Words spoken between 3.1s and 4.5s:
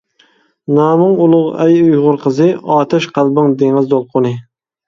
قەلبىڭ دېڭىز دولقۇنى.